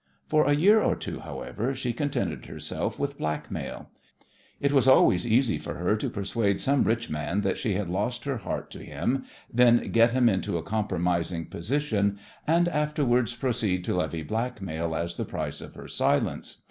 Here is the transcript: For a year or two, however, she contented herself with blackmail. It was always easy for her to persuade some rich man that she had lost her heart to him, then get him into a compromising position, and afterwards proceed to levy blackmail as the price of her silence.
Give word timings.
For 0.25 0.47
a 0.47 0.53
year 0.55 0.81
or 0.81 0.95
two, 0.95 1.19
however, 1.19 1.75
she 1.75 1.93
contented 1.93 2.47
herself 2.47 2.97
with 2.97 3.19
blackmail. 3.19 3.91
It 4.59 4.71
was 4.71 4.87
always 4.87 5.27
easy 5.27 5.59
for 5.59 5.75
her 5.75 5.95
to 5.97 6.09
persuade 6.09 6.59
some 6.59 6.85
rich 6.85 7.07
man 7.11 7.41
that 7.41 7.59
she 7.59 7.75
had 7.75 7.87
lost 7.87 8.25
her 8.25 8.37
heart 8.37 8.71
to 8.71 8.79
him, 8.79 9.25
then 9.53 9.91
get 9.91 10.09
him 10.09 10.27
into 10.27 10.57
a 10.57 10.63
compromising 10.63 11.45
position, 11.45 12.17
and 12.47 12.67
afterwards 12.67 13.35
proceed 13.35 13.83
to 13.83 13.95
levy 13.95 14.23
blackmail 14.23 14.95
as 14.95 15.17
the 15.17 15.23
price 15.23 15.61
of 15.61 15.75
her 15.75 15.87
silence. 15.87 16.57